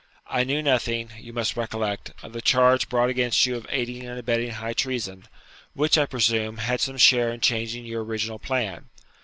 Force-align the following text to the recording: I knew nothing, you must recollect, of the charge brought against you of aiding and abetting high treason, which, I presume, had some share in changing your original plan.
I 0.25 0.43
knew 0.43 0.63
nothing, 0.63 1.11
you 1.19 1.31
must 1.31 1.55
recollect, 1.55 2.11
of 2.23 2.33
the 2.33 2.41
charge 2.41 2.89
brought 2.89 3.11
against 3.11 3.45
you 3.45 3.55
of 3.55 3.67
aiding 3.69 4.03
and 4.03 4.17
abetting 4.17 4.49
high 4.49 4.73
treason, 4.73 5.25
which, 5.75 5.95
I 5.95 6.07
presume, 6.07 6.57
had 6.57 6.81
some 6.81 6.97
share 6.97 7.29
in 7.31 7.39
changing 7.39 7.85
your 7.85 8.03
original 8.03 8.39
plan. 8.39 8.89